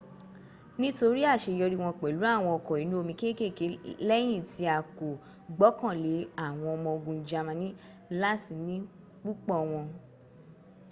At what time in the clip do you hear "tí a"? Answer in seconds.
4.49-4.77